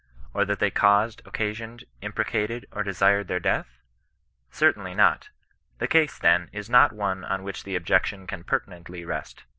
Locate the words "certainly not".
4.49-5.29